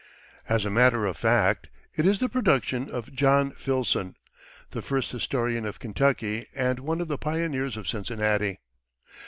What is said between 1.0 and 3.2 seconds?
of fact, it is the production of